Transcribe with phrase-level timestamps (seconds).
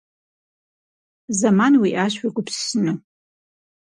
[1.39, 2.95] Зэман уиӀащ уегупсысыну.